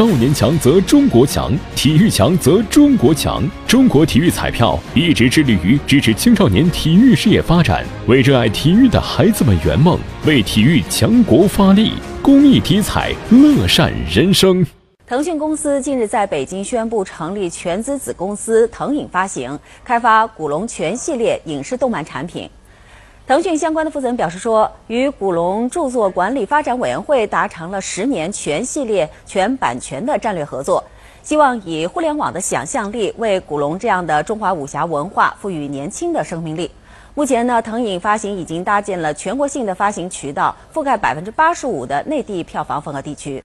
[0.00, 3.46] 少年强则中国强，体育强则中国强。
[3.66, 11.92] 中国体育彩票一直致力于支持青少年体育事业发展，为热爱体育的孩子们圆梦，为体育强国发力。
[12.22, 14.64] 公益体彩，乐善人生。
[15.06, 22.48] 腾讯公司近日在北京宣布成立全资子公司腾影发行，开发古龙全系列影视动漫产品。
[23.26, 30.82] 腾讯相关的负责人表示说，与古龙著作管理发展委员会达成了十年全系列全版权的战略合作，
[31.22, 36.68] 希望以互联网的想象力为古龙这样的中华武侠文化赋予年轻的生命力。
[37.14, 43.40] 目前呢，腾影发行已经搭建了全国性的发行渠道，覆盖百分之八十五的内地票房份额地区。